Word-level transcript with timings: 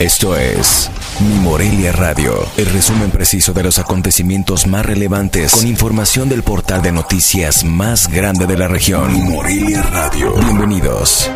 Esto 0.00 0.34
es 0.34 0.90
Mi 1.20 1.34
Morelia 1.40 1.92
Radio, 1.92 2.32
el 2.56 2.64
resumen 2.72 3.10
preciso 3.10 3.52
de 3.52 3.62
los 3.62 3.78
acontecimientos 3.78 4.66
más 4.66 4.86
relevantes 4.86 5.54
con 5.54 5.66
información 5.66 6.30
del 6.30 6.42
portal 6.42 6.80
de 6.80 6.90
noticias 6.90 7.64
más 7.64 8.10
grande 8.10 8.46
de 8.46 8.56
la 8.56 8.66
región. 8.66 9.12
Mi 9.12 9.20
Morelia 9.20 9.82
Radio. 9.82 10.32
Bienvenidos. 10.36 11.30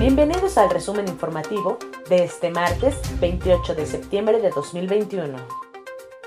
Bienvenidos 0.00 0.58
al 0.58 0.68
resumen 0.70 1.06
informativo 1.06 1.78
de 2.10 2.24
este 2.24 2.50
martes 2.50 2.96
28 3.20 3.76
de 3.76 3.86
septiembre 3.86 4.40
de 4.40 4.50
2021. 4.50 5.36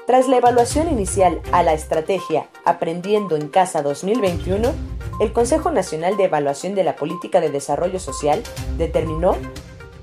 Tras 0.06 0.30
la 0.30 0.38
evaluación 0.38 0.88
inicial 0.88 1.42
a 1.52 1.64
la 1.64 1.74
estrategia 1.74 2.48
Aprendiendo 2.64 3.36
en 3.36 3.50
Casa 3.50 3.82
2021, 3.82 4.74
el 5.20 5.34
Consejo 5.34 5.72
Nacional 5.72 6.16
de 6.16 6.26
Evaluación 6.26 6.76
de 6.76 6.84
la 6.84 6.96
Política 6.96 7.42
de 7.42 7.50
Desarrollo 7.50 8.00
Social 8.00 8.44
determinó 8.78 9.36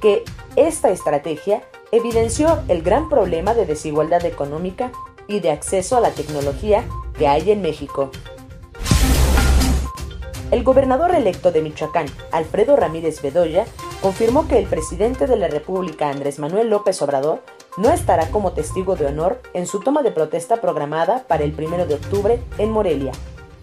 que 0.00 0.24
esta 0.56 0.90
estrategia 0.90 1.62
evidenció 1.92 2.58
el 2.68 2.82
gran 2.82 3.08
problema 3.08 3.54
de 3.54 3.66
desigualdad 3.66 4.24
económica 4.24 4.90
y 5.28 5.40
de 5.40 5.52
acceso 5.52 5.96
a 5.96 6.00
la 6.00 6.10
tecnología 6.10 6.84
que 7.16 7.28
hay 7.28 7.50
en 7.50 7.62
México. 7.62 8.10
El 10.50 10.62
gobernador 10.62 11.14
electo 11.14 11.52
de 11.52 11.62
Michoacán, 11.62 12.06
Alfredo 12.30 12.76
Ramírez 12.76 13.22
Bedoya, 13.22 13.64
confirmó 14.02 14.46
que 14.46 14.58
el 14.58 14.66
presidente 14.66 15.26
de 15.26 15.36
la 15.36 15.48
República, 15.48 16.10
Andrés 16.10 16.38
Manuel 16.38 16.68
López 16.68 17.00
Obrador, 17.02 17.42
no 17.76 17.90
estará 17.90 18.28
como 18.28 18.52
testigo 18.52 18.94
de 18.94 19.06
honor 19.06 19.40
en 19.52 19.66
su 19.66 19.80
toma 19.80 20.02
de 20.02 20.12
protesta 20.12 20.60
programada 20.60 21.24
para 21.26 21.44
el 21.44 21.54
1 21.58 21.86
de 21.86 21.94
octubre 21.94 22.40
en 22.58 22.70
Morelia, 22.70 23.12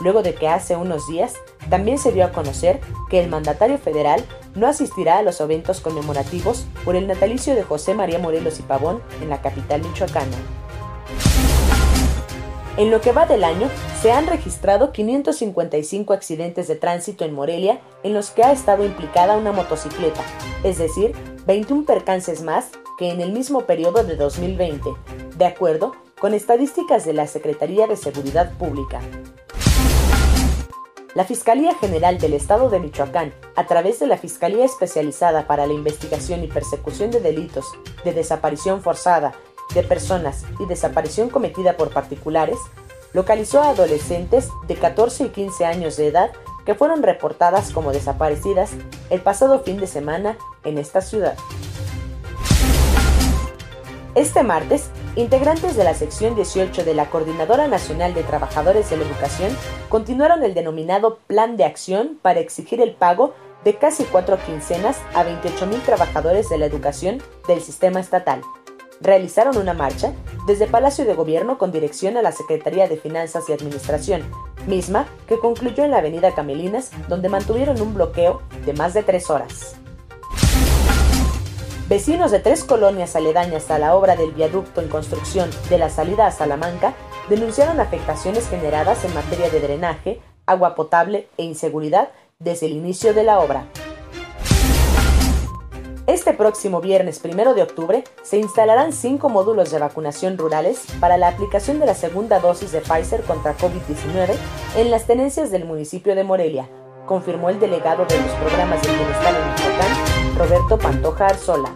luego 0.02 0.24
de 0.24 0.34
que 0.34 0.48
hace 0.48 0.76
unos 0.76 1.08
días 1.08 1.36
también 1.70 1.98
se 1.98 2.12
dio 2.12 2.26
a 2.26 2.32
conocer 2.32 2.80
que 3.10 3.22
el 3.22 3.30
mandatario 3.30 3.78
federal 3.78 4.24
no 4.56 4.68
asistirá 4.68 5.18
a 5.18 5.24
los 5.24 5.40
eventos 5.42 5.80
conmemorativos 5.82 6.66
por 6.84 6.96
el 6.96 7.08
natalicio 7.08 7.56
de 7.56 7.64
José 7.64 7.94
María 7.94 8.20
Morelos 8.20 8.60
y 8.60 8.64
Pavón 8.64 9.02
en 9.22 9.30
la 9.30 9.42
capital 9.42 9.82
michoacana. 9.82 10.38
En 12.78 12.90
lo 12.90 13.02
que 13.02 13.12
va 13.12 13.26
del 13.26 13.44
año, 13.44 13.70
se 14.02 14.12
han 14.12 14.28
registrado 14.28 14.92
555 14.92 16.14
accidentes 16.14 16.68
de 16.68 16.76
tránsito 16.76 17.26
en 17.26 17.34
Morelia 17.34 17.82
en 18.04 18.14
los 18.14 18.32
que 18.32 18.44
ha 18.44 18.52
estado 18.52 18.86
implicada 18.86 19.38
una 19.38 19.52
motocicleta, 19.52 20.24
es 20.64 20.78
decir, 20.78 21.14
21 21.46 21.86
percances 21.86 22.42
más 22.42 22.70
que 22.98 23.12
en 23.12 23.20
el 23.20 23.34
mismo 23.34 23.62
periodo 23.66 24.04
de 24.04 24.16
2020, 24.16 24.90
de 25.38 25.46
acuerdo 25.46 25.94
con 26.20 26.34
estadísticas 26.34 27.04
de 27.04 27.14
la 27.14 27.28
Secretaría 27.28 27.88
de 27.88 27.98
Seguridad 27.98 28.54
Pública. 28.58 29.02
La 31.14 31.26
Fiscalía 31.26 31.76
General 31.76 32.20
del 32.20 32.34
Estado 32.34 32.70
de 32.70 32.80
Michoacán, 32.80 33.34
a 33.58 33.68
través 33.68 34.00
de 34.00 34.08
la 34.08 34.18
Fiscalía 34.18 34.64
Especializada 34.64 35.46
para 35.46 35.68
la 35.68 35.74
Investigación 35.74 36.42
y 36.42 36.48
Persecución 36.48 37.12
de 37.12 37.20
Delitos 37.20 37.66
de 38.06 38.14
Desaparición 38.14 38.82
Forzada 38.82 39.34
de 39.76 39.84
Personas 39.84 40.46
y 40.58 40.66
Desaparición 40.68 41.30
Cometida 41.30 41.76
por 41.76 41.90
Particulares, 41.90 42.58
localizó 43.12 43.62
a 43.62 43.72
adolescentes 43.72 44.48
de 44.70 44.76
14 44.76 45.26
y 45.26 45.30
15 45.30 45.66
años 45.66 45.98
de 45.98 46.08
edad 46.08 46.32
que 46.66 46.76
fueron 46.76 47.04
reportadas 47.04 47.72
como 47.72 47.92
desaparecidas 47.92 48.72
el 49.10 49.20
pasado 49.20 49.60
fin 49.60 49.82
de 49.82 49.88
semana 49.88 50.38
en 50.64 50.78
esta 50.78 51.02
ciudad. 51.02 51.36
Este 54.16 54.44
martes, 54.44 54.90
integrantes 55.16 55.76
de 55.76 55.84
la 55.84 55.94
sección 55.94 56.36
18 56.36 56.84
de 56.84 56.94
la 56.94 57.10
Coordinadora 57.10 57.68
Nacional 57.68 58.14
de 58.14 58.24
Trabajadores 58.24 58.90
de 58.90 58.98
la 58.98 59.04
Educación 59.06 59.56
continuaron 59.90 60.44
el 60.44 60.54
denominado 60.54 61.20
Plan 61.28 61.58
de 61.58 61.66
Acción 61.66 62.18
para 62.22 62.40
exigir 62.40 62.82
el 62.82 62.94
pago 62.94 63.34
de 63.66 63.76
casi 63.76 64.06
cuatro 64.06 64.38
quincenas 64.46 65.00
a 65.14 65.24
28.000 65.24 65.82
trabajadores 65.84 66.50
de 66.50 66.58
la 66.58 66.66
educación 66.66 67.22
del 67.48 67.62
sistema 67.62 68.00
estatal. 68.00 68.42
Realizaron 69.02 69.58
una 69.58 69.74
marcha 69.74 70.14
desde 70.48 70.68
Palacio 70.68 71.06
de 71.06 71.14
Gobierno 71.14 71.58
con 71.58 71.72
dirección 71.72 72.18
a 72.18 72.22
la 72.22 72.32
Secretaría 72.32 72.88
de 72.88 72.98
Finanzas 72.98 73.44
y 73.50 73.54
Administración, 73.54 74.24
misma 74.68 75.08
que 75.28 75.40
concluyó 75.40 75.84
en 75.84 75.92
la 75.92 75.98
Avenida 75.98 76.34
Camelinas, 76.34 76.92
donde 77.08 77.30
mantuvieron 77.30 77.82
un 77.82 77.94
bloqueo 77.94 78.42
de 78.66 78.74
más 78.74 78.94
de 78.94 79.04
tres 79.04 79.30
horas. 79.30 79.81
Vecinos 81.92 82.32
de 82.32 82.40
tres 82.40 82.64
colonias 82.64 83.18
aledañas 83.18 83.70
a 83.70 83.78
la 83.78 83.98
obra 83.98 84.16
del 84.16 84.32
viaducto 84.32 84.80
en 84.80 84.88
construcción 84.88 85.50
de 85.70 85.78
la 85.78 85.90
salida 85.90 86.26
a 86.26 86.32
Salamanca 86.32 86.94
denunciaron 87.28 87.82
afectaciones 87.82 88.48
generadas 88.48 89.04
en 89.04 89.14
materia 89.14 89.50
de 89.50 89.60
drenaje, 89.60 90.22
agua 90.46 90.74
potable 90.74 91.28
e 91.38 91.44
inseguridad 91.44 92.08
desde 92.40 92.68
el 92.68 92.72
inicio 92.72 93.14
de 93.14 93.26
la 93.26 93.40
obra. 93.40 93.68
Este 96.08 96.32
próximo 96.32 96.80
viernes 96.80 97.20
1 97.22 97.54
de 97.56 97.62
octubre 97.62 98.06
se 98.24 98.38
instalarán 98.38 98.94
cinco 98.94 99.28
módulos 99.28 99.70
de 99.70 99.80
vacunación 99.80 100.38
rurales 100.38 100.86
para 101.02 101.18
la 101.18 101.28
aplicación 101.28 101.82
de 101.82 101.88
la 101.88 101.94
segunda 101.94 102.40
dosis 102.40 102.72
de 102.72 102.80
Pfizer 102.80 103.22
contra 103.24 103.58
COVID-19 103.58 104.34
en 104.78 104.92
las 104.92 105.08
tenencias 105.08 105.52
del 105.52 105.66
municipio 105.66 106.16
de 106.16 106.24
Morelia, 106.24 106.70
confirmó 107.06 107.50
el 107.50 107.60
delegado 107.60 108.06
de 108.06 108.18
los 108.18 108.32
programas 108.36 108.82
de 108.82 108.96
bienestar 108.96 109.61
Roberto 110.42 110.80
Pantoja 110.80 111.28
Arzola. 111.28 111.72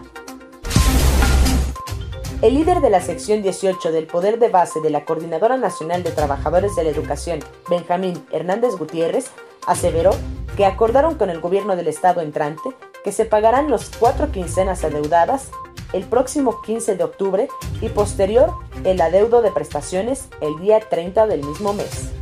El 2.42 2.54
líder 2.56 2.80
de 2.80 2.90
la 2.90 3.00
sección 3.00 3.40
18 3.40 3.92
del 3.92 4.08
Poder 4.08 4.40
de 4.40 4.48
Base 4.48 4.80
de 4.80 4.90
la 4.90 5.04
Coordinadora 5.04 5.56
Nacional 5.56 6.02
de 6.02 6.10
Trabajadores 6.10 6.74
de 6.74 6.82
la 6.82 6.90
Educación, 6.90 7.38
Benjamín 7.70 8.26
Hernández 8.32 8.74
Gutiérrez, 8.76 9.30
aseveró 9.68 10.10
que 10.56 10.66
acordaron 10.66 11.14
con 11.14 11.30
el 11.30 11.40
gobierno 11.40 11.76
del 11.76 11.86
estado 11.86 12.22
entrante 12.22 12.70
que 13.04 13.12
se 13.12 13.24
pagarán 13.24 13.70
los 13.70 13.88
cuatro 14.00 14.32
quincenas 14.32 14.82
adeudadas 14.82 15.52
el 15.92 16.02
próximo 16.02 16.60
15 16.62 16.96
de 16.96 17.04
octubre 17.04 17.48
y 17.80 17.88
posterior 17.90 18.52
el 18.82 19.00
adeudo 19.00 19.42
de 19.42 19.52
prestaciones 19.52 20.26
el 20.40 20.58
día 20.60 20.80
30 20.80 21.28
del 21.28 21.44
mismo 21.44 21.72
mes. 21.72 22.15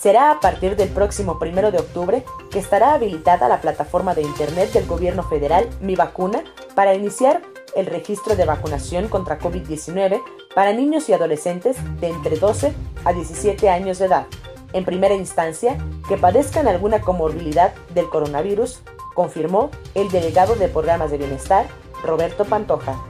Será 0.00 0.30
a 0.30 0.40
partir 0.40 0.76
del 0.76 0.88
próximo 0.88 1.38
1 1.38 1.72
de 1.72 1.78
octubre 1.78 2.24
que 2.50 2.58
estará 2.58 2.94
habilitada 2.94 3.50
la 3.50 3.60
plataforma 3.60 4.14
de 4.14 4.22
Internet 4.22 4.72
del 4.72 4.86
Gobierno 4.86 5.22
Federal 5.22 5.68
Mi 5.82 5.94
Vacuna 5.94 6.42
para 6.74 6.94
iniciar 6.94 7.42
el 7.76 7.84
registro 7.84 8.34
de 8.34 8.46
vacunación 8.46 9.08
contra 9.08 9.38
COVID-19 9.38 10.22
para 10.54 10.72
niños 10.72 11.10
y 11.10 11.12
adolescentes 11.12 11.76
de 12.00 12.08
entre 12.08 12.38
12 12.38 12.72
a 13.04 13.12
17 13.12 13.68
años 13.68 13.98
de 13.98 14.06
edad. 14.06 14.26
En 14.72 14.86
primera 14.86 15.14
instancia, 15.14 15.76
que 16.08 16.16
padezcan 16.16 16.66
alguna 16.66 17.02
comorbilidad 17.02 17.74
del 17.92 18.08
coronavirus, 18.08 18.80
confirmó 19.14 19.70
el 19.94 20.10
delegado 20.10 20.54
de 20.56 20.68
programas 20.68 21.10
de 21.10 21.18
bienestar, 21.18 21.66
Roberto 22.02 22.46
Pantoja. 22.46 23.09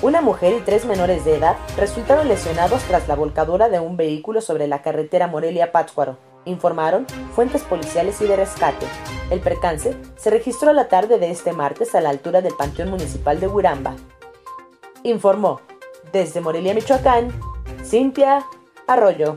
Una 0.00 0.20
mujer 0.20 0.54
y 0.56 0.60
tres 0.60 0.84
menores 0.84 1.24
de 1.24 1.34
edad 1.34 1.56
resultaron 1.76 2.28
lesionados 2.28 2.82
tras 2.84 3.08
la 3.08 3.16
volcadura 3.16 3.68
de 3.68 3.80
un 3.80 3.96
vehículo 3.96 4.40
sobre 4.40 4.68
la 4.68 4.80
carretera 4.80 5.26
Morelia-Pátzcuaro, 5.26 6.18
informaron 6.44 7.04
fuentes 7.34 7.64
policiales 7.64 8.20
y 8.20 8.28
de 8.28 8.36
rescate. 8.36 8.86
El 9.28 9.40
percance 9.40 9.96
se 10.16 10.30
registró 10.30 10.72
la 10.72 10.86
tarde 10.86 11.18
de 11.18 11.32
este 11.32 11.52
martes 11.52 11.96
a 11.96 12.00
la 12.00 12.10
altura 12.10 12.42
del 12.42 12.54
Panteón 12.54 12.90
Municipal 12.90 13.40
de 13.40 13.48
Huiramba. 13.48 13.96
Informó, 15.02 15.60
desde 16.12 16.40
Morelia, 16.40 16.74
Michoacán, 16.74 17.32
Cintia 17.84 18.46
Arroyo. 18.86 19.36